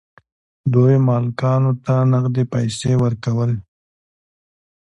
دوی 0.73 0.95
مالکانو 1.07 1.71
ته 1.85 1.95
نغدې 2.11 2.43
پیسې 2.53 2.91
ورکولې. 3.03 3.57